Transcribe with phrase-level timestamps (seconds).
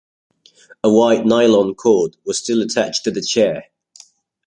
[0.83, 3.65] A white nylon cord was still attached to the chair.